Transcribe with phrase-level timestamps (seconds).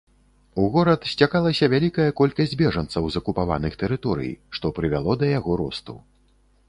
[0.61, 5.93] У горад сцякалася вялікая колькасць бежанцаў з акупаваных тэрыторый, што прывяло да яго росту.